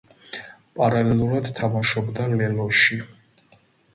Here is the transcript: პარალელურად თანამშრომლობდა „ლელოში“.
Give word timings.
პარალელურად 0.79 1.51
თანამშრომლობდა 1.59 2.27
„ლელოში“. 2.41 2.97